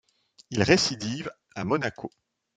Il 0.49 0.63
récidive 0.63 1.31
à 1.53 1.63
Monaco. 1.63 2.09